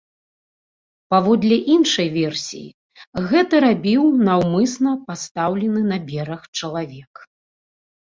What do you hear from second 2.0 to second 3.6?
версіі, гэта